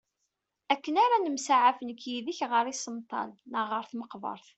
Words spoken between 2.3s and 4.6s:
ɣer isemṭal neɣ ɣer tmeqbert.